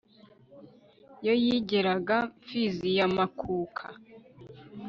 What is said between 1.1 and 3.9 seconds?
yo yigeraga mfizi ya makuka